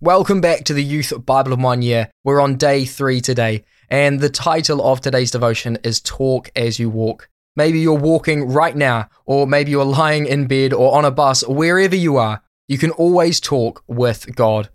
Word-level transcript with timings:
Welcome 0.00 0.40
back 0.40 0.62
to 0.66 0.74
the 0.74 0.84
Youth 0.84 1.12
Bible 1.26 1.52
of 1.52 1.60
One 1.60 1.82
Year. 1.82 2.08
We're 2.22 2.40
on 2.40 2.54
day 2.54 2.84
three 2.84 3.20
today, 3.20 3.64
and 3.90 4.20
the 4.20 4.28
title 4.28 4.80
of 4.80 5.00
today's 5.00 5.32
devotion 5.32 5.76
is 5.82 6.00
Talk 6.00 6.52
as 6.54 6.78
You 6.78 6.88
Walk. 6.88 7.28
Maybe 7.56 7.80
you're 7.80 7.94
walking 7.94 8.46
right 8.46 8.76
now, 8.76 9.08
or 9.26 9.44
maybe 9.44 9.72
you're 9.72 9.84
lying 9.84 10.26
in 10.26 10.46
bed 10.46 10.72
or 10.72 10.96
on 10.96 11.04
a 11.04 11.10
bus, 11.10 11.44
wherever 11.48 11.96
you 11.96 12.16
are, 12.16 12.44
you 12.68 12.78
can 12.78 12.92
always 12.92 13.40
talk 13.40 13.82
with 13.88 14.36
God. 14.36 14.68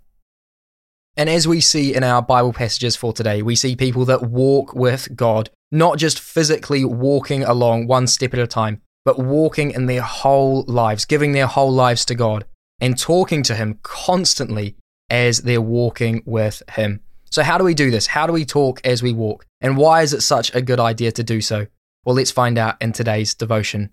And 1.16 1.30
as 1.30 1.48
we 1.48 1.58
see 1.58 1.94
in 1.94 2.04
our 2.04 2.20
Bible 2.20 2.52
passages 2.52 2.94
for 2.94 3.14
today, 3.14 3.40
we 3.40 3.56
see 3.56 3.74
people 3.74 4.04
that 4.04 4.28
walk 4.28 4.74
with 4.74 5.16
God, 5.16 5.48
not 5.72 5.96
just 5.96 6.20
physically 6.20 6.84
walking 6.84 7.44
along 7.44 7.86
one 7.86 8.08
step 8.08 8.34
at 8.34 8.40
a 8.40 8.46
time, 8.46 8.82
but 9.06 9.18
walking 9.18 9.70
in 9.70 9.86
their 9.86 10.02
whole 10.02 10.64
lives, 10.64 11.06
giving 11.06 11.32
their 11.32 11.46
whole 11.46 11.72
lives 11.72 12.04
to 12.04 12.14
God 12.14 12.44
and 12.78 12.98
talking 12.98 13.42
to 13.44 13.54
Him 13.54 13.78
constantly 13.82 14.76
as 15.10 15.42
they're 15.42 15.60
walking 15.60 16.22
with 16.24 16.62
Him. 16.70 17.00
So, 17.30 17.42
how 17.42 17.58
do 17.58 17.64
we 17.64 17.74
do 17.74 17.90
this? 17.90 18.06
How 18.06 18.26
do 18.26 18.32
we 18.32 18.44
talk 18.44 18.80
as 18.84 19.02
we 19.02 19.12
walk? 19.12 19.46
And 19.60 19.76
why 19.76 20.02
is 20.02 20.12
it 20.12 20.20
such 20.20 20.54
a 20.54 20.62
good 20.62 20.80
idea 20.80 21.10
to 21.12 21.22
do 21.22 21.40
so? 21.40 21.66
Well, 22.04 22.14
let's 22.14 22.30
find 22.30 22.58
out 22.58 22.76
in 22.80 22.92
today's 22.92 23.34
devotion. 23.34 23.90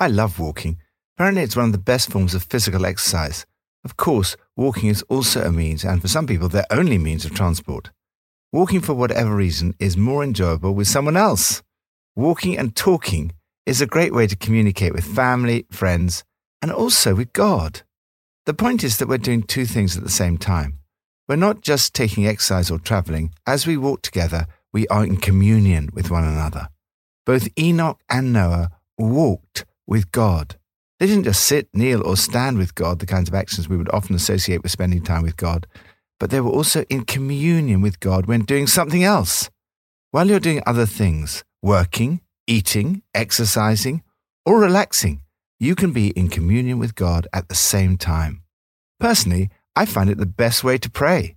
I 0.00 0.08
love 0.08 0.38
walking. 0.38 0.78
Apparently, 1.16 1.42
it's 1.42 1.56
one 1.56 1.66
of 1.66 1.72
the 1.72 1.78
best 1.78 2.10
forms 2.10 2.34
of 2.34 2.44
physical 2.44 2.86
exercise. 2.86 3.44
Of 3.84 3.96
course, 3.96 4.36
walking 4.56 4.88
is 4.88 5.02
also 5.02 5.42
a 5.42 5.52
means, 5.52 5.84
and 5.84 6.00
for 6.00 6.08
some 6.08 6.26
people, 6.26 6.48
their 6.48 6.66
only 6.70 6.98
means 6.98 7.24
of 7.24 7.34
transport. 7.34 7.90
Walking, 8.52 8.80
for 8.80 8.94
whatever 8.94 9.34
reason, 9.34 9.74
is 9.78 9.96
more 9.96 10.24
enjoyable 10.24 10.74
with 10.74 10.88
someone 10.88 11.16
else. 11.16 11.62
Walking 12.16 12.56
and 12.56 12.74
talking 12.74 13.32
is 13.66 13.80
a 13.80 13.86
great 13.86 14.14
way 14.14 14.26
to 14.26 14.36
communicate 14.36 14.92
with 14.92 15.04
family, 15.04 15.66
friends, 15.70 16.24
and 16.62 16.72
also 16.72 17.14
with 17.14 17.32
God. 17.32 17.82
The 18.48 18.54
point 18.54 18.82
is 18.82 18.96
that 18.96 19.08
we're 19.08 19.18
doing 19.18 19.42
two 19.42 19.66
things 19.66 19.94
at 19.94 20.02
the 20.02 20.08
same 20.08 20.38
time. 20.38 20.78
We're 21.28 21.36
not 21.36 21.60
just 21.60 21.92
taking 21.92 22.26
exercise 22.26 22.70
or 22.70 22.78
traveling. 22.78 23.34
As 23.46 23.66
we 23.66 23.76
walk 23.76 24.00
together, 24.00 24.46
we 24.72 24.88
are 24.88 25.04
in 25.04 25.18
communion 25.18 25.90
with 25.92 26.10
one 26.10 26.24
another. 26.24 26.68
Both 27.26 27.50
Enoch 27.58 28.00
and 28.08 28.32
Noah 28.32 28.70
walked 28.96 29.66
with 29.86 30.10
God. 30.12 30.56
They 30.98 31.06
didn't 31.06 31.24
just 31.24 31.44
sit, 31.44 31.68
kneel, 31.74 32.02
or 32.02 32.16
stand 32.16 32.56
with 32.56 32.74
God, 32.74 33.00
the 33.00 33.04
kinds 33.04 33.28
of 33.28 33.34
actions 33.34 33.68
we 33.68 33.76
would 33.76 33.90
often 33.90 34.16
associate 34.16 34.62
with 34.62 34.72
spending 34.72 35.02
time 35.02 35.24
with 35.24 35.36
God, 35.36 35.66
but 36.18 36.30
they 36.30 36.40
were 36.40 36.48
also 36.48 36.84
in 36.88 37.04
communion 37.04 37.82
with 37.82 38.00
God 38.00 38.24
when 38.24 38.46
doing 38.46 38.66
something 38.66 39.04
else. 39.04 39.50
While 40.10 40.26
you're 40.26 40.40
doing 40.40 40.62
other 40.64 40.86
things, 40.86 41.44
working, 41.60 42.22
eating, 42.46 43.02
exercising, 43.14 44.02
or 44.46 44.58
relaxing, 44.58 45.20
you 45.60 45.74
can 45.74 45.92
be 45.92 46.10
in 46.10 46.28
communion 46.28 46.78
with 46.78 46.94
God 46.94 47.26
at 47.32 47.48
the 47.48 47.54
same 47.54 47.96
time. 47.96 48.42
Personally, 49.00 49.50
I 49.74 49.86
find 49.86 50.08
it 50.08 50.18
the 50.18 50.26
best 50.26 50.62
way 50.62 50.78
to 50.78 50.90
pray. 50.90 51.36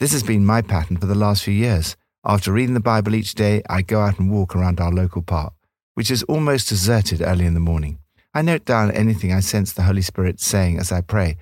This 0.00 0.12
has 0.12 0.22
been 0.22 0.44
my 0.44 0.60
pattern 0.60 0.96
for 0.96 1.06
the 1.06 1.14
last 1.14 1.44
few 1.44 1.54
years. 1.54 1.96
After 2.24 2.52
reading 2.52 2.74
the 2.74 2.80
Bible 2.80 3.14
each 3.14 3.34
day, 3.34 3.62
I 3.70 3.82
go 3.82 4.00
out 4.00 4.18
and 4.18 4.30
walk 4.30 4.56
around 4.56 4.80
our 4.80 4.90
local 4.90 5.22
park, 5.22 5.52
which 5.94 6.10
is 6.10 6.24
almost 6.24 6.68
deserted 6.68 7.22
early 7.22 7.46
in 7.46 7.54
the 7.54 7.60
morning. 7.60 7.98
I 8.34 8.42
note 8.42 8.64
down 8.64 8.90
anything 8.90 9.32
I 9.32 9.40
sense 9.40 9.72
the 9.72 9.82
Holy 9.82 10.02
Spirit 10.02 10.40
saying 10.40 10.78
as 10.78 10.90
I 10.90 11.00
pray. 11.00 11.36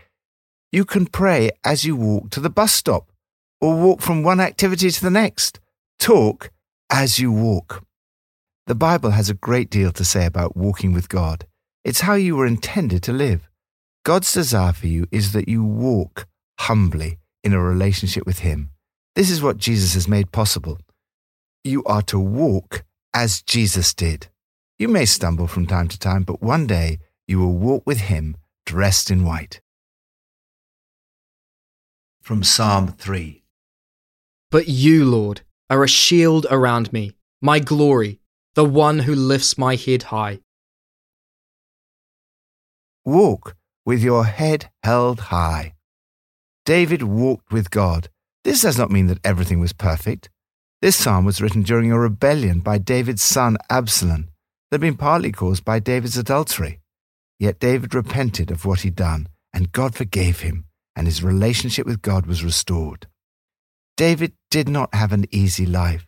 You 0.70 0.84
can 0.84 1.06
pray 1.06 1.50
as 1.64 1.84
you 1.84 1.96
walk 1.96 2.30
to 2.30 2.40
the 2.40 2.50
bus 2.50 2.72
stop 2.72 3.10
or 3.60 3.74
walk 3.74 4.02
from 4.02 4.22
one 4.22 4.40
activity 4.40 4.90
to 4.90 5.02
the 5.02 5.10
next. 5.10 5.60
Talk 5.98 6.50
as 6.90 7.18
you 7.18 7.32
walk. 7.32 7.84
The 8.66 8.74
Bible 8.74 9.10
has 9.10 9.30
a 9.30 9.34
great 9.34 9.70
deal 9.70 9.92
to 9.92 10.04
say 10.04 10.26
about 10.26 10.56
walking 10.56 10.92
with 10.92 11.08
God. 11.08 11.46
It's 11.88 12.02
how 12.02 12.16
you 12.16 12.36
were 12.36 12.44
intended 12.44 13.02
to 13.04 13.14
live. 13.14 13.48
God's 14.04 14.30
desire 14.30 14.74
for 14.74 14.86
you 14.86 15.06
is 15.10 15.32
that 15.32 15.48
you 15.48 15.64
walk 15.64 16.26
humbly 16.60 17.16
in 17.42 17.54
a 17.54 17.62
relationship 17.62 18.26
with 18.26 18.40
Him. 18.40 18.72
This 19.14 19.30
is 19.30 19.40
what 19.40 19.56
Jesus 19.56 19.94
has 19.94 20.06
made 20.06 20.30
possible. 20.30 20.76
You 21.64 21.82
are 21.84 22.02
to 22.02 22.20
walk 22.20 22.84
as 23.14 23.40
Jesus 23.40 23.94
did. 23.94 24.26
You 24.78 24.88
may 24.88 25.06
stumble 25.06 25.46
from 25.46 25.66
time 25.66 25.88
to 25.88 25.98
time, 25.98 26.24
but 26.24 26.42
one 26.42 26.66
day 26.66 26.98
you 27.26 27.38
will 27.38 27.54
walk 27.54 27.84
with 27.86 28.00
Him 28.00 28.36
dressed 28.66 29.10
in 29.10 29.24
white. 29.24 29.62
From 32.20 32.42
Psalm 32.42 32.88
3 32.88 33.42
But 34.50 34.68
you, 34.68 35.06
Lord, 35.06 35.40
are 35.70 35.82
a 35.82 35.88
shield 35.88 36.46
around 36.50 36.92
me, 36.92 37.12
my 37.40 37.60
glory, 37.60 38.20
the 38.54 38.66
one 38.66 38.98
who 38.98 39.14
lifts 39.14 39.56
my 39.56 39.74
head 39.74 40.02
high. 40.02 40.40
Walk 43.08 43.56
with 43.86 44.02
your 44.02 44.26
head 44.26 44.68
held 44.82 45.18
high. 45.32 45.72
David 46.66 47.02
walked 47.02 47.50
with 47.50 47.70
God. 47.70 48.10
This 48.44 48.60
does 48.60 48.76
not 48.76 48.90
mean 48.90 49.06
that 49.06 49.24
everything 49.24 49.60
was 49.60 49.72
perfect. 49.72 50.28
This 50.82 50.94
psalm 50.94 51.24
was 51.24 51.40
written 51.40 51.62
during 51.62 51.90
a 51.90 51.98
rebellion 51.98 52.60
by 52.60 52.76
David's 52.76 53.22
son 53.22 53.56
Absalom 53.70 54.28
that 54.70 54.74
had 54.74 54.80
been 54.82 54.98
partly 54.98 55.32
caused 55.32 55.64
by 55.64 55.78
David's 55.78 56.18
adultery. 56.18 56.80
Yet 57.38 57.58
David 57.58 57.94
repented 57.94 58.50
of 58.50 58.66
what 58.66 58.80
he'd 58.80 58.96
done, 58.96 59.28
and 59.54 59.72
God 59.72 59.94
forgave 59.94 60.40
him, 60.40 60.66
and 60.94 61.06
his 61.06 61.22
relationship 61.22 61.86
with 61.86 62.02
God 62.02 62.26
was 62.26 62.44
restored. 62.44 63.06
David 63.96 64.34
did 64.50 64.68
not 64.68 64.94
have 64.94 65.12
an 65.12 65.24
easy 65.30 65.64
life. 65.64 66.06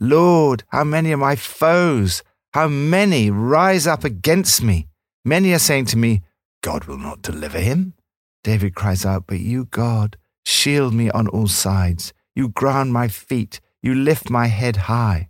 Lord, 0.00 0.64
how 0.68 0.84
many 0.84 1.12
are 1.12 1.18
my 1.18 1.36
foes? 1.36 2.22
How 2.54 2.68
many 2.68 3.30
rise 3.30 3.86
up 3.86 4.02
against 4.02 4.62
me? 4.62 4.88
Many 5.26 5.52
are 5.52 5.58
saying 5.58 5.84
to 5.86 5.98
me, 5.98 6.22
God 6.62 6.84
will 6.84 6.98
not 6.98 7.22
deliver 7.22 7.60
him. 7.60 7.94
David 8.44 8.74
cries 8.74 9.04
out, 9.04 9.24
But 9.26 9.40
you, 9.40 9.66
God, 9.66 10.16
shield 10.44 10.94
me 10.94 11.10
on 11.10 11.28
all 11.28 11.48
sides. 11.48 12.12
You 12.34 12.48
ground 12.48 12.92
my 12.92 13.08
feet. 13.08 13.60
You 13.82 13.94
lift 13.94 14.30
my 14.30 14.46
head 14.46 14.76
high. 14.76 15.28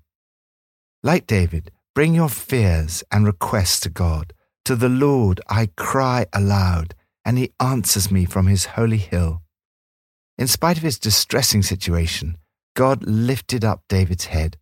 Like 1.02 1.26
David, 1.26 1.70
bring 1.94 2.14
your 2.14 2.28
fears 2.28 3.04
and 3.10 3.26
requests 3.26 3.80
to 3.80 3.90
God. 3.90 4.32
To 4.64 4.76
the 4.76 4.88
Lord 4.88 5.40
I 5.48 5.70
cry 5.76 6.26
aloud, 6.32 6.94
and 7.24 7.38
he 7.38 7.52
answers 7.60 8.10
me 8.10 8.24
from 8.24 8.46
his 8.46 8.66
holy 8.76 8.98
hill. 8.98 9.42
In 10.36 10.46
spite 10.46 10.76
of 10.76 10.82
his 10.82 10.98
distressing 10.98 11.62
situation, 11.62 12.36
God 12.74 13.02
lifted 13.04 13.64
up 13.64 13.82
David's 13.88 14.26
head. 14.26 14.56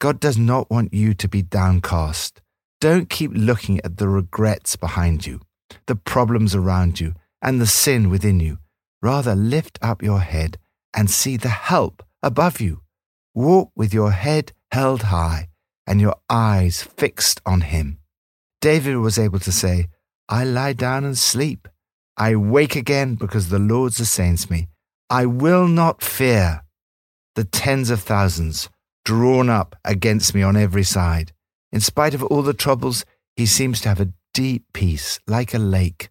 God 0.00 0.18
does 0.18 0.38
not 0.38 0.70
want 0.70 0.94
you 0.94 1.14
to 1.14 1.28
be 1.28 1.42
downcast. 1.42 2.40
Don't 2.80 3.10
keep 3.10 3.30
looking 3.34 3.80
at 3.84 3.98
the 3.98 4.08
regrets 4.08 4.76
behind 4.76 5.26
you 5.26 5.40
the 5.86 5.96
problems 5.96 6.54
around 6.54 7.00
you, 7.00 7.14
and 7.42 7.60
the 7.60 7.66
sin 7.66 8.10
within 8.10 8.40
you. 8.40 8.58
Rather, 9.02 9.34
lift 9.34 9.78
up 9.80 10.02
your 10.02 10.20
head 10.20 10.58
and 10.94 11.10
see 11.10 11.36
the 11.36 11.48
help 11.48 12.02
above 12.22 12.60
you. 12.60 12.82
Walk 13.34 13.70
with 13.74 13.94
your 13.94 14.10
head 14.10 14.52
held 14.70 15.02
high 15.04 15.48
and 15.86 16.00
your 16.00 16.16
eyes 16.28 16.82
fixed 16.82 17.40
on 17.44 17.62
Him. 17.62 17.98
David 18.60 18.96
was 18.96 19.18
able 19.18 19.40
to 19.40 19.52
say, 19.52 19.88
I 20.28 20.44
lie 20.44 20.74
down 20.74 21.04
and 21.04 21.16
sleep. 21.16 21.66
I 22.16 22.36
wake 22.36 22.76
again 22.76 23.14
because 23.14 23.48
the 23.48 23.58
Lord 23.58 23.94
sustains 23.94 24.50
me. 24.50 24.68
I 25.08 25.26
will 25.26 25.66
not 25.66 26.02
fear 26.02 26.62
the 27.34 27.44
tens 27.44 27.90
of 27.90 28.00
thousands 28.00 28.68
drawn 29.04 29.48
up 29.48 29.76
against 29.84 30.34
me 30.34 30.42
on 30.42 30.56
every 30.56 30.84
side. 30.84 31.32
In 31.72 31.80
spite 31.80 32.14
of 32.14 32.22
all 32.22 32.42
the 32.42 32.54
troubles, 32.54 33.04
he 33.34 33.46
seems 33.46 33.80
to 33.80 33.88
have 33.88 34.00
a 34.00 34.12
deep 34.32 34.64
peace, 34.72 35.18
like 35.26 35.54
a 35.54 35.58
lake, 35.58 36.10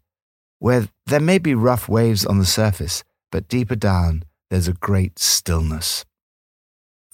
where 0.60 0.88
there 1.06 1.20
may 1.20 1.38
be 1.38 1.54
rough 1.54 1.88
waves 1.88 2.26
on 2.26 2.40
the 2.40 2.46
surface, 2.46 3.04
but 3.32 3.48
deeper 3.48 3.76
down 3.76 4.24
there's 4.50 4.68
a 4.68 4.74
great 4.74 5.20
stillness. 5.20 6.06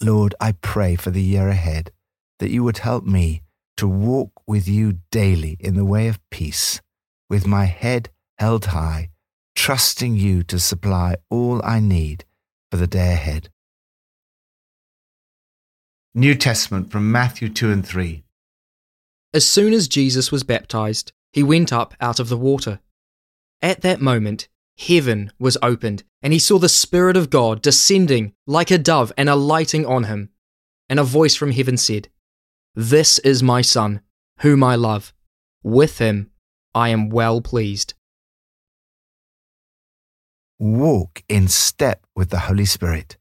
Lord, 0.01 0.35
I 0.39 0.53
pray 0.53 0.95
for 0.95 1.11
the 1.11 1.21
year 1.21 1.47
ahead 1.47 1.91
that 2.39 2.51
you 2.51 2.63
would 2.63 2.79
help 2.79 3.05
me 3.05 3.43
to 3.77 3.87
walk 3.87 4.31
with 4.47 4.67
you 4.67 4.99
daily 5.11 5.57
in 5.59 5.75
the 5.75 5.85
way 5.85 6.07
of 6.07 6.19
peace, 6.29 6.81
with 7.29 7.47
my 7.47 7.65
head 7.65 8.09
held 8.37 8.65
high, 8.65 9.09
trusting 9.55 10.15
you 10.15 10.43
to 10.43 10.59
supply 10.59 11.15
all 11.29 11.61
I 11.63 11.79
need 11.79 12.25
for 12.71 12.77
the 12.77 12.87
day 12.87 13.13
ahead. 13.13 13.49
New 16.13 16.35
Testament 16.35 16.91
from 16.91 17.11
Matthew 17.11 17.49
2 17.49 17.71
and 17.71 17.85
3. 17.85 18.24
As 19.35 19.45
soon 19.45 19.73
as 19.73 19.89
Jesus 19.89 20.31
was 20.31 20.45
baptized, 20.45 21.11
he 21.33 21.43
went 21.43 21.73
up 21.73 21.93
out 21.99 22.21
of 22.21 22.29
the 22.29 22.37
water. 22.37 22.79
At 23.61 23.81
that 23.81 23.99
moment, 23.99 24.47
heaven 24.77 25.29
was 25.37 25.57
opened, 25.61 26.05
and 26.23 26.31
he 26.31 26.39
saw 26.39 26.57
the 26.57 26.69
Spirit 26.69 27.17
of 27.17 27.29
God 27.29 27.61
descending 27.61 28.31
like 28.47 28.71
a 28.71 28.77
dove 28.77 29.11
and 29.17 29.27
alighting 29.27 29.85
on 29.85 30.05
him. 30.05 30.29
And 30.87 31.01
a 31.01 31.03
voice 31.03 31.35
from 31.35 31.51
heaven 31.51 31.75
said, 31.75 32.07
This 32.75 33.19
is 33.19 33.43
my 33.43 33.61
Son, 33.61 33.99
whom 34.39 34.63
I 34.63 34.75
love. 34.75 35.13
With 35.63 35.97
him 35.97 36.31
I 36.73 36.87
am 36.87 37.09
well 37.09 37.41
pleased. 37.41 37.93
Walk 40.59 41.23
in 41.27 41.49
step 41.49 42.07
with 42.15 42.29
the 42.29 42.39
Holy 42.39 42.63
Spirit. 42.63 43.17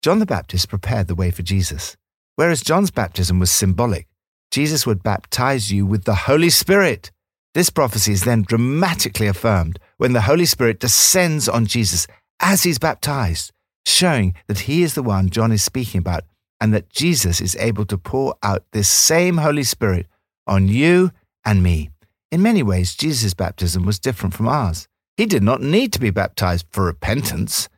John 0.00 0.20
the 0.20 0.26
Baptist 0.26 0.68
prepared 0.68 1.08
the 1.08 1.16
way 1.16 1.32
for 1.32 1.42
Jesus. 1.42 1.96
Whereas 2.36 2.62
John's 2.62 2.92
baptism 2.92 3.40
was 3.40 3.50
symbolic, 3.50 4.06
Jesus 4.54 4.86
would 4.86 5.02
baptize 5.02 5.72
you 5.72 5.84
with 5.84 6.04
the 6.04 6.14
Holy 6.14 6.48
Spirit. 6.48 7.10
This 7.54 7.70
prophecy 7.70 8.12
is 8.12 8.22
then 8.22 8.42
dramatically 8.42 9.26
affirmed 9.26 9.80
when 9.96 10.12
the 10.12 10.20
Holy 10.20 10.44
Spirit 10.44 10.78
descends 10.78 11.48
on 11.48 11.66
Jesus 11.66 12.06
as 12.38 12.62
he's 12.62 12.78
baptized, 12.78 13.50
showing 13.84 14.32
that 14.46 14.60
he 14.60 14.84
is 14.84 14.94
the 14.94 15.02
one 15.02 15.28
John 15.28 15.50
is 15.50 15.64
speaking 15.64 15.98
about 15.98 16.22
and 16.60 16.72
that 16.72 16.88
Jesus 16.88 17.40
is 17.40 17.56
able 17.56 17.84
to 17.86 17.98
pour 17.98 18.36
out 18.44 18.62
this 18.70 18.88
same 18.88 19.38
Holy 19.38 19.64
Spirit 19.64 20.06
on 20.46 20.68
you 20.68 21.10
and 21.44 21.60
me. 21.60 21.90
In 22.30 22.40
many 22.40 22.62
ways, 22.62 22.94
Jesus' 22.94 23.34
baptism 23.34 23.84
was 23.84 23.98
different 23.98 24.34
from 24.34 24.46
ours. 24.46 24.86
He 25.16 25.26
did 25.26 25.42
not 25.42 25.62
need 25.62 25.92
to 25.94 25.98
be 25.98 26.10
baptized 26.10 26.66
for 26.70 26.84
repentance, 26.84 27.68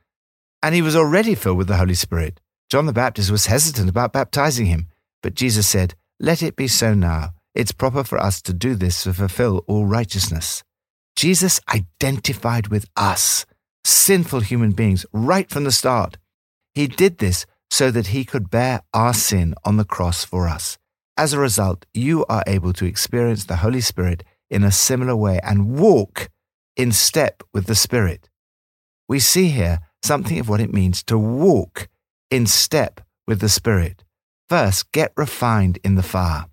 and 0.63 0.75
he 0.75 0.83
was 0.83 0.95
already 0.95 1.35
filled 1.35 1.57
with 1.57 1.69
the 1.69 1.79
Holy 1.79 1.95
Spirit. 1.95 2.39
John 2.69 2.85
the 2.85 2.93
Baptist 2.93 3.31
was 3.31 3.47
hesitant 3.47 3.89
about 3.89 4.13
baptizing 4.13 4.67
him, 4.67 4.89
but 5.23 5.33
Jesus 5.33 5.67
said, 5.67 5.95
Let 6.19 6.43
it 6.43 6.57
be 6.57 6.69
so 6.69 6.95
now. 6.95 7.31
It's 7.55 7.73
proper 7.73 8.03
for 8.03 8.19
us 8.19 8.41
to 8.43 8.55
do 8.55 8.75
this 8.75 9.03
to 9.03 9.13
fulfill 9.13 9.65
all 9.67 9.85
righteousness. 9.85 10.63
Jesus 11.15 11.61
identified 11.73 12.69
with 12.69 12.87
us, 12.97 13.45
sinful 13.85 14.41
human 14.41 14.73
beings, 14.73 15.05
right 15.13 15.51
from 15.51 15.65
the 15.65 15.73
start. 15.73 16.17
He 16.75 16.87
did 16.87 17.19
this 17.19 17.47
so 17.71 17.91
that 17.91 18.09
he 18.09 18.25
could 18.25 18.51
bear 18.51 18.81
our 18.95 19.13
sin 19.13 19.55
on 19.65 19.77
the 19.77 19.85
cross 19.85 20.25
for 20.25 20.49
us. 20.49 20.79
As 21.19 21.33
a 21.33 21.39
result, 21.39 21.85
you 21.93 22.25
are 22.27 22.45
able 22.47 22.73
to 22.75 22.87
experience 22.87 23.45
the 23.45 23.57
Holy 23.57 23.81
Spirit 23.81 24.23
in 24.51 24.63
a 24.65 24.73
similar 24.73 25.17
way 25.17 25.41
and 25.43 25.79
walk 25.79 26.31
in 26.77 26.93
step 26.93 27.43
with 27.53 27.67
the 27.67 27.75
Spirit. 27.75 28.29
We 29.09 29.19
see 29.19 29.49
here 29.49 29.81
something 30.03 30.39
of 30.39 30.49
what 30.49 30.61
it 30.61 30.73
means 30.73 31.03
to 31.05 31.19
walk 31.19 31.89
in 32.31 32.47
step 32.47 33.01
with 33.27 33.41
the 33.41 33.49
Spirit. 33.49 34.05
First, 34.49 34.93
get 34.93 35.13
refined 35.17 35.79
in 35.83 35.97
the 35.97 36.03
fire. 36.03 36.47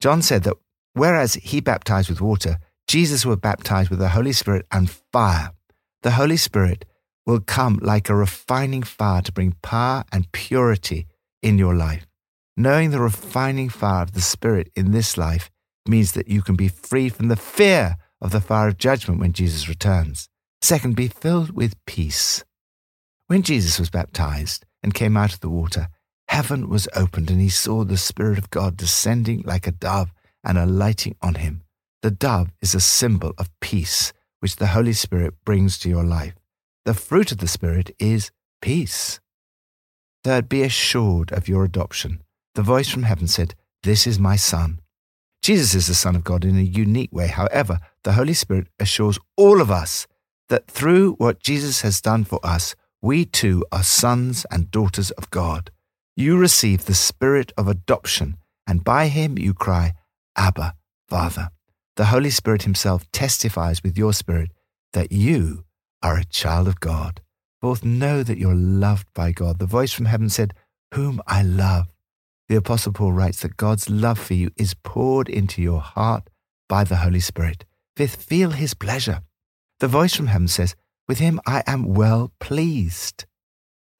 John 0.00 0.22
said 0.22 0.44
that 0.44 0.56
whereas 0.94 1.34
he 1.34 1.60
baptized 1.60 2.08
with 2.08 2.20
water, 2.20 2.58
Jesus 2.86 3.26
will 3.26 3.36
baptize 3.36 3.90
with 3.90 3.98
the 3.98 4.10
Holy 4.10 4.32
Spirit 4.32 4.66
and 4.70 4.90
fire. 4.90 5.50
The 6.02 6.12
Holy 6.12 6.36
Spirit 6.36 6.84
will 7.26 7.40
come 7.40 7.78
like 7.82 8.08
a 8.08 8.14
refining 8.14 8.82
fire 8.82 9.22
to 9.22 9.32
bring 9.32 9.56
power 9.62 10.04
and 10.12 10.30
purity 10.32 11.06
in 11.42 11.58
your 11.58 11.74
life. 11.74 12.06
Knowing 12.56 12.90
the 12.90 13.00
refining 13.00 13.68
fire 13.68 14.02
of 14.02 14.12
the 14.12 14.20
Spirit 14.20 14.70
in 14.74 14.92
this 14.92 15.16
life 15.16 15.50
means 15.86 16.12
that 16.12 16.28
you 16.28 16.42
can 16.42 16.56
be 16.56 16.68
free 16.68 17.08
from 17.08 17.28
the 17.28 17.36
fear 17.36 17.96
of 18.20 18.30
the 18.30 18.40
fire 18.40 18.68
of 18.68 18.78
judgment 18.78 19.20
when 19.20 19.32
Jesus 19.32 19.68
returns. 19.68 20.28
Second, 20.60 20.96
be 20.96 21.08
filled 21.08 21.50
with 21.50 21.74
peace. 21.86 22.44
When 23.26 23.42
Jesus 23.42 23.78
was 23.78 23.90
baptized 23.90 24.64
and 24.82 24.94
came 24.94 25.16
out 25.16 25.34
of 25.34 25.40
the 25.40 25.50
water, 25.50 25.88
heaven 26.28 26.68
was 26.68 26.88
opened 26.94 27.30
and 27.30 27.40
he 27.40 27.48
saw 27.48 27.84
the 27.84 27.96
Spirit 27.96 28.38
of 28.38 28.50
God 28.50 28.76
descending 28.76 29.42
like 29.44 29.66
a 29.66 29.72
dove 29.72 30.12
and 30.44 30.56
alighting 30.56 31.16
on 31.20 31.34
him. 31.36 31.62
The 32.02 32.10
dove 32.10 32.52
is 32.62 32.74
a 32.74 32.80
symbol 32.80 33.32
of 33.38 33.50
peace, 33.60 34.12
which 34.40 34.56
the 34.56 34.68
Holy 34.68 34.92
Spirit 34.92 35.34
brings 35.44 35.78
to 35.78 35.88
your 35.88 36.04
life. 36.04 36.34
The 36.84 36.94
fruit 36.94 37.32
of 37.32 37.38
the 37.38 37.48
Spirit 37.48 37.94
is 37.98 38.30
peace. 38.62 39.20
Third, 40.22 40.48
be 40.48 40.62
assured 40.62 41.32
of 41.32 41.48
your 41.48 41.64
adoption. 41.64 42.22
The 42.54 42.62
voice 42.62 42.88
from 42.88 43.02
heaven 43.04 43.26
said, 43.26 43.54
This 43.82 44.06
is 44.06 44.18
my 44.18 44.36
Son. 44.36 44.80
Jesus 45.42 45.74
is 45.74 45.86
the 45.86 45.94
Son 45.94 46.16
of 46.16 46.24
God 46.24 46.44
in 46.44 46.56
a 46.56 46.62
unique 46.62 47.12
way. 47.12 47.28
However, 47.28 47.78
the 48.04 48.12
Holy 48.12 48.34
Spirit 48.34 48.68
assures 48.78 49.18
all 49.36 49.60
of 49.60 49.70
us 49.70 50.06
that 50.48 50.66
through 50.66 51.14
what 51.14 51.42
Jesus 51.42 51.82
has 51.82 52.00
done 52.00 52.24
for 52.24 52.40
us, 52.42 52.74
we 53.00 53.24
too 53.24 53.64
are 53.70 53.82
sons 53.82 54.44
and 54.50 54.70
daughters 54.70 55.10
of 55.12 55.30
God. 55.30 55.70
You 56.18 56.36
receive 56.36 56.86
the 56.86 56.94
Spirit 56.94 57.52
of 57.56 57.68
adoption, 57.68 58.38
and 58.66 58.82
by 58.82 59.06
him 59.06 59.38
you 59.38 59.54
cry, 59.54 59.92
Abba, 60.36 60.74
Father. 61.08 61.50
The 61.94 62.06
Holy 62.06 62.30
Spirit 62.30 62.64
himself 62.64 63.08
testifies 63.12 63.84
with 63.84 63.96
your 63.96 64.12
spirit 64.12 64.50
that 64.94 65.12
you 65.12 65.62
are 66.02 66.18
a 66.18 66.24
child 66.24 66.66
of 66.66 66.80
God. 66.80 67.20
Both 67.62 67.84
know 67.84 68.24
that 68.24 68.36
you're 68.36 68.56
loved 68.56 69.06
by 69.14 69.30
God. 69.30 69.60
The 69.60 69.66
voice 69.66 69.92
from 69.92 70.06
heaven 70.06 70.28
said, 70.28 70.54
Whom 70.92 71.22
I 71.28 71.42
love. 71.42 71.86
The 72.48 72.56
Apostle 72.56 72.94
Paul 72.94 73.12
writes 73.12 73.42
that 73.42 73.56
God's 73.56 73.88
love 73.88 74.18
for 74.18 74.34
you 74.34 74.50
is 74.56 74.74
poured 74.74 75.28
into 75.28 75.62
your 75.62 75.80
heart 75.80 76.28
by 76.68 76.82
the 76.82 76.96
Holy 76.96 77.20
Spirit. 77.20 77.64
Fifth, 77.96 78.24
feel 78.24 78.50
his 78.50 78.74
pleasure. 78.74 79.20
The 79.78 79.86
voice 79.86 80.16
from 80.16 80.26
heaven 80.26 80.48
says, 80.48 80.74
With 81.06 81.20
him 81.20 81.38
I 81.46 81.62
am 81.68 81.94
well 81.94 82.32
pleased. 82.40 83.24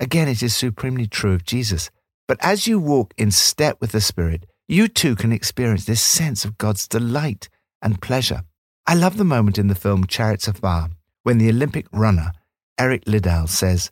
Again, 0.00 0.26
it 0.26 0.43
is 0.43 0.56
supremely 0.56 1.06
true 1.06 1.35
of 1.35 1.44
Jesus. 1.44 1.93
But 2.29 2.39
as 2.43 2.67
you 2.67 2.79
walk 2.79 3.15
in 3.17 3.31
step 3.31 3.81
with 3.81 3.93
the 3.93 4.03
Spirit, 4.03 4.45
you 4.69 4.87
too 4.87 5.17
can 5.17 5.33
experience 5.33 5.87
this 5.87 6.03
sense 6.03 6.45
of 6.45 6.59
God's 6.59 6.87
delight 6.87 7.49
and 7.81 8.03
pleasure. 8.03 8.43
I 8.87 8.95
love 8.95 9.17
the 9.17 9.25
moment 9.25 9.59
in 9.59 9.69
the 9.69 9.75
film 9.75 10.07
Chariots 10.07 10.47
of 10.47 10.59
Fire 10.59 10.91
when 11.23 11.39
the 11.39 11.49
Olympic 11.49 11.87
runner, 11.91 12.33
Eric 12.79 13.05
Liddell, 13.07 13.47
says, 13.47 13.91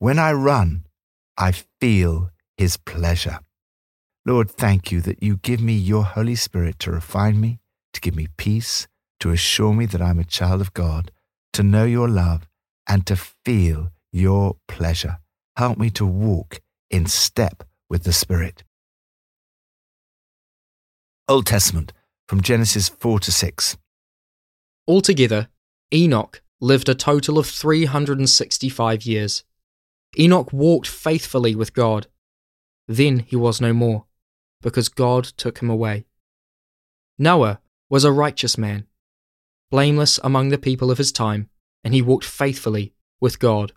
When 0.00 0.18
I 0.18 0.32
run, 0.32 0.86
I 1.36 1.52
feel 1.80 2.30
his 2.56 2.76
pleasure. 2.76 3.38
Lord, 4.26 4.50
thank 4.50 4.90
you 4.90 5.00
that 5.02 5.22
you 5.22 5.36
give 5.36 5.60
me 5.60 5.74
your 5.74 6.04
Holy 6.04 6.34
Spirit 6.34 6.80
to 6.80 6.90
refine 6.90 7.40
me, 7.40 7.60
to 7.94 8.00
give 8.00 8.16
me 8.16 8.26
peace, 8.36 8.88
to 9.20 9.30
assure 9.30 9.72
me 9.72 9.86
that 9.86 10.02
I'm 10.02 10.18
a 10.18 10.24
child 10.24 10.60
of 10.60 10.74
God, 10.74 11.12
to 11.52 11.62
know 11.62 11.84
your 11.84 12.08
love, 12.08 12.48
and 12.88 13.06
to 13.06 13.16
feel 13.16 13.90
your 14.12 14.56
pleasure. 14.66 15.18
Help 15.56 15.78
me 15.78 15.90
to 15.90 16.04
walk 16.04 16.60
in 16.90 17.06
step 17.06 17.64
with 17.88 18.04
the 18.04 18.12
Spirit. 18.12 18.64
Old 21.28 21.46
Testament, 21.46 21.92
from 22.26 22.40
Genesis 22.40 22.88
4 22.88 23.20
to 23.20 23.32
6. 23.32 23.76
Altogether, 24.86 25.48
Enoch 25.92 26.42
lived 26.60 26.88
a 26.88 26.94
total 26.94 27.38
of 27.38 27.46
365 27.46 29.02
years. 29.02 29.44
Enoch 30.18 30.52
walked 30.52 30.86
faithfully 30.86 31.54
with 31.54 31.74
God. 31.74 32.06
Then 32.86 33.20
he 33.20 33.36
was 33.36 33.60
no 33.60 33.72
more 33.72 34.06
because 34.62 34.88
God 34.88 35.24
took 35.24 35.60
him 35.60 35.70
away. 35.70 36.06
Noah 37.18 37.60
was 37.90 38.04
a 38.04 38.12
righteous 38.12 38.58
man, 38.58 38.86
blameless 39.70 40.18
among 40.24 40.48
the 40.48 40.58
people 40.58 40.90
of 40.90 40.98
his 40.98 41.12
time, 41.12 41.48
and 41.84 41.94
he 41.94 42.02
walked 42.02 42.24
faithfully 42.24 42.92
with 43.20 43.38
God. 43.38 43.72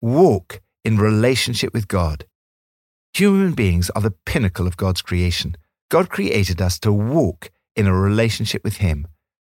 Walk 0.00 0.60
in 0.84 0.96
relationship 0.96 1.74
with 1.74 1.88
God. 1.88 2.24
Human 3.14 3.52
beings 3.52 3.90
are 3.90 4.02
the 4.02 4.14
pinnacle 4.26 4.68
of 4.68 4.76
God's 4.76 5.02
creation. 5.02 5.56
God 5.90 6.08
created 6.08 6.62
us 6.62 6.78
to 6.80 6.92
walk 6.92 7.50
in 7.74 7.88
a 7.88 7.92
relationship 7.92 8.62
with 8.62 8.76
Him. 8.76 9.08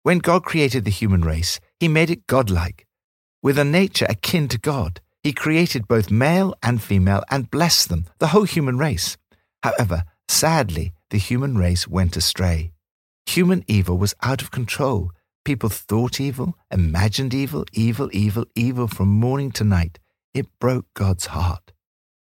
When 0.01 0.17
God 0.17 0.43
created 0.43 0.83
the 0.83 0.89
human 0.89 1.21
race, 1.21 1.59
He 1.79 1.87
made 1.87 2.09
it 2.09 2.25
godlike, 2.25 2.87
with 3.43 3.59
a 3.59 3.63
nature 3.63 4.07
akin 4.09 4.47
to 4.47 4.57
God. 4.57 4.99
He 5.21 5.31
created 5.31 5.87
both 5.87 6.09
male 6.09 6.55
and 6.63 6.81
female 6.81 7.23
and 7.29 7.51
blessed 7.51 7.89
them, 7.89 8.05
the 8.17 8.29
whole 8.29 8.45
human 8.45 8.79
race. 8.79 9.17
However, 9.61 10.05
sadly, 10.27 10.91
the 11.11 11.19
human 11.19 11.55
race 11.55 11.87
went 11.87 12.17
astray. 12.17 12.71
Human 13.27 13.63
evil 13.67 13.99
was 13.99 14.15
out 14.23 14.41
of 14.41 14.49
control. 14.49 15.11
People 15.45 15.69
thought 15.69 16.19
evil, 16.19 16.57
imagined 16.71 17.35
evil, 17.35 17.65
evil, 17.73 18.09
evil, 18.11 18.45
evil 18.55 18.87
from 18.87 19.09
morning 19.09 19.51
to 19.51 19.63
night. 19.63 19.99
It 20.33 20.47
broke 20.59 20.85
God's 20.93 21.27
heart. 21.27 21.73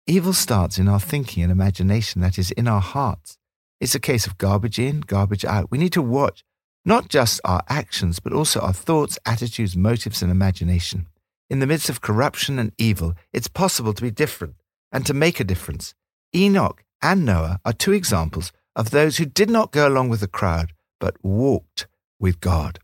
Evil 0.06 0.32
starts 0.32 0.78
in 0.78 0.88
our 0.88 1.00
thinking 1.00 1.42
and 1.42 1.52
imagination, 1.52 2.20
that 2.22 2.38
is, 2.38 2.50
in 2.52 2.68
our 2.68 2.80
hearts. 2.80 3.38
It's 3.80 3.94
a 3.94 4.00
case 4.00 4.26
of 4.26 4.38
garbage 4.38 4.78
in, 4.78 5.00
garbage 5.00 5.44
out. 5.44 5.70
We 5.70 5.78
need 5.78 5.92
to 5.92 6.02
watch 6.02 6.44
not 6.84 7.08
just 7.08 7.40
our 7.44 7.62
actions, 7.68 8.18
but 8.18 8.32
also 8.32 8.60
our 8.60 8.72
thoughts, 8.72 9.18
attitudes, 9.26 9.76
motives, 9.76 10.22
and 10.22 10.30
imagination. 10.30 11.06
In 11.50 11.58
the 11.58 11.66
midst 11.66 11.90
of 11.90 12.00
corruption 12.00 12.58
and 12.58 12.72
evil, 12.78 13.14
it's 13.32 13.48
possible 13.48 13.92
to 13.92 14.02
be 14.02 14.10
different 14.10 14.54
and 14.92 15.04
to 15.04 15.12
make 15.12 15.40
a 15.40 15.44
difference. 15.44 15.94
Enoch 16.34 16.82
and 17.02 17.24
Noah 17.24 17.60
are 17.64 17.72
two 17.72 17.92
examples 17.92 18.52
of 18.74 18.90
those 18.90 19.16
who 19.16 19.26
did 19.26 19.50
not 19.50 19.72
go 19.72 19.88
along 19.88 20.08
with 20.08 20.20
the 20.20 20.28
crowd, 20.28 20.72
but 21.00 21.16
walked 21.22 21.86
with 22.18 22.40
God. 22.40 22.78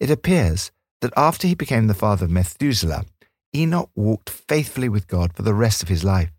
It 0.00 0.10
appears 0.10 0.70
that 1.00 1.12
after 1.16 1.46
he 1.46 1.54
became 1.54 1.86
the 1.86 1.94
father 1.94 2.26
of 2.26 2.30
Methuselah, 2.30 3.04
Enoch 3.54 3.90
walked 3.94 4.30
faithfully 4.30 4.88
with 4.88 5.06
God 5.06 5.32
for 5.34 5.42
the 5.42 5.54
rest 5.54 5.82
of 5.82 5.88
his 5.88 6.04
life. 6.04 6.30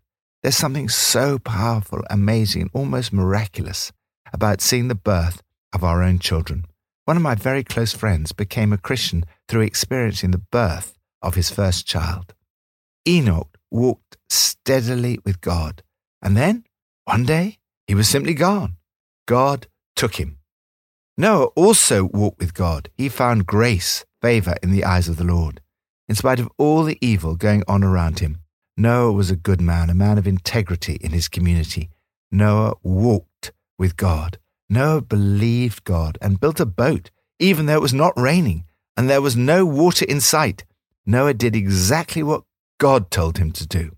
There's 0.42 0.56
something 0.56 0.88
so 0.88 1.38
powerful, 1.38 2.02
amazing, 2.08 2.62
and 2.62 2.70
almost 2.72 3.12
miraculous 3.12 3.92
about 4.32 4.60
seeing 4.60 4.88
the 4.88 4.94
birth 4.94 5.42
of 5.72 5.84
our 5.84 6.02
own 6.02 6.18
children. 6.18 6.66
One 7.04 7.16
of 7.16 7.22
my 7.22 7.34
very 7.34 7.64
close 7.64 7.92
friends 7.92 8.32
became 8.32 8.72
a 8.72 8.78
Christian 8.78 9.24
through 9.48 9.62
experiencing 9.62 10.30
the 10.30 10.38
birth 10.38 10.96
of 11.20 11.34
his 11.34 11.50
first 11.50 11.86
child. 11.86 12.34
Enoch 13.06 13.58
walked 13.70 14.16
steadily 14.28 15.18
with 15.24 15.40
God, 15.40 15.82
and 16.22 16.36
then, 16.36 16.64
one 17.04 17.24
day, 17.24 17.58
he 17.86 17.94
was 17.94 18.08
simply 18.08 18.34
gone. 18.34 18.76
God 19.26 19.66
took 19.96 20.16
him. 20.16 20.38
Noah 21.16 21.46
also 21.56 22.04
walked 22.04 22.38
with 22.38 22.54
God. 22.54 22.88
He 22.96 23.08
found 23.08 23.46
grace, 23.46 24.04
favor 24.22 24.54
in 24.62 24.70
the 24.70 24.84
eyes 24.84 25.08
of 25.08 25.16
the 25.16 25.24
Lord. 25.24 25.60
In 26.10 26.16
spite 26.16 26.40
of 26.40 26.50
all 26.58 26.82
the 26.82 26.98
evil 27.00 27.36
going 27.36 27.62
on 27.68 27.84
around 27.84 28.18
him, 28.18 28.40
Noah 28.76 29.12
was 29.12 29.30
a 29.30 29.36
good 29.36 29.60
man, 29.60 29.88
a 29.88 29.94
man 29.94 30.18
of 30.18 30.26
integrity 30.26 30.98
in 31.00 31.12
his 31.12 31.28
community. 31.28 31.88
Noah 32.32 32.74
walked 32.82 33.52
with 33.78 33.96
God. 33.96 34.36
Noah 34.68 35.02
believed 35.02 35.84
God 35.84 36.18
and 36.20 36.40
built 36.40 36.58
a 36.58 36.66
boat 36.66 37.12
even 37.38 37.66
though 37.66 37.76
it 37.76 37.80
was 37.80 37.94
not 37.94 38.18
raining 38.18 38.64
and 38.96 39.08
there 39.08 39.22
was 39.22 39.36
no 39.36 39.64
water 39.64 40.04
in 40.04 40.20
sight. 40.20 40.64
Noah 41.06 41.32
did 41.32 41.54
exactly 41.54 42.24
what 42.24 42.42
God 42.78 43.12
told 43.12 43.38
him 43.38 43.52
to 43.52 43.64
do. 43.64 43.96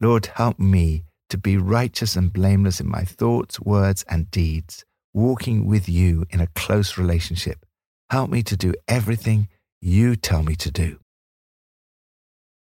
Lord, 0.00 0.26
help 0.26 0.60
me 0.60 1.06
to 1.28 1.36
be 1.36 1.56
righteous 1.56 2.14
and 2.14 2.32
blameless 2.32 2.80
in 2.80 2.88
my 2.88 3.02
thoughts, 3.02 3.58
words, 3.58 4.04
and 4.08 4.30
deeds, 4.30 4.84
walking 5.12 5.66
with 5.66 5.88
you 5.88 6.24
in 6.30 6.40
a 6.40 6.46
close 6.54 6.96
relationship. 6.96 7.66
Help 8.10 8.30
me 8.30 8.44
to 8.44 8.56
do 8.56 8.74
everything 8.86 9.48
you 9.80 10.14
tell 10.14 10.44
me 10.44 10.54
to 10.54 10.70
do. 10.70 11.00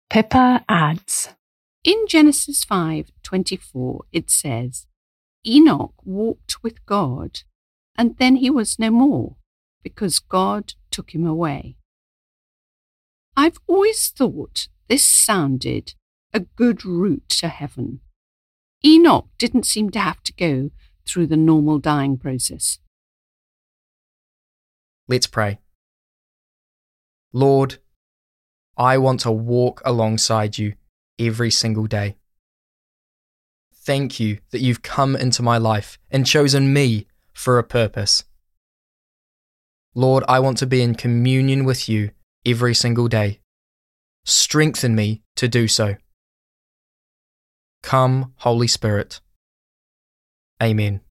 Pippa 0.08 0.64
adds 0.68 1.34
In 1.84 2.06
Genesis 2.08 2.64
5:24 2.64 4.00
it 4.12 4.30
says, 4.30 4.86
Enoch 5.46 5.94
walked 6.04 6.62
with 6.62 6.84
God, 6.86 7.40
and 7.96 8.16
then 8.18 8.36
he 8.36 8.50
was 8.50 8.78
no 8.78 8.90
more, 8.90 9.36
because 9.82 10.18
God 10.18 10.74
took 10.90 11.14
him 11.14 11.26
away. 11.26 11.76
I've 13.36 13.58
always 13.66 14.08
thought 14.08 14.68
this 14.88 15.06
sounded 15.06 15.94
a 16.32 16.40
good 16.40 16.84
route 16.84 17.28
to 17.40 17.48
heaven. 17.48 18.00
Enoch 18.84 19.28
didn't 19.38 19.66
seem 19.66 19.90
to 19.90 19.98
have 19.98 20.22
to 20.22 20.32
go 20.32 20.70
through 21.06 21.26
the 21.26 21.36
normal 21.36 21.78
dying 21.78 22.16
process. 22.18 22.78
Let's 25.08 25.26
pray. 25.26 25.60
Lord, 27.32 27.78
I 28.76 28.98
want 28.98 29.20
to 29.20 29.30
walk 29.30 29.80
alongside 29.84 30.58
you 30.58 30.74
every 31.18 31.50
single 31.50 31.86
day. 31.86 32.16
Thank 33.72 34.20
you 34.20 34.38
that 34.50 34.60
you've 34.60 34.82
come 34.82 35.16
into 35.16 35.42
my 35.42 35.58
life 35.58 35.98
and 36.10 36.26
chosen 36.26 36.72
me 36.72 37.06
for 37.32 37.58
a 37.58 37.64
purpose. 37.64 38.24
Lord, 39.94 40.24
I 40.28 40.40
want 40.40 40.58
to 40.58 40.66
be 40.66 40.82
in 40.82 40.94
communion 40.94 41.64
with 41.64 41.88
you 41.88 42.10
every 42.44 42.74
single 42.74 43.08
day. 43.08 43.40
Strengthen 44.24 44.94
me 44.94 45.22
to 45.36 45.48
do 45.48 45.68
so. 45.68 45.96
Come, 47.82 48.34
Holy 48.38 48.66
Spirit. 48.66 49.20
Amen. 50.62 51.05